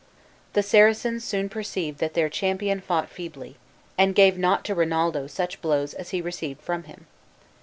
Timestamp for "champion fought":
2.27-3.07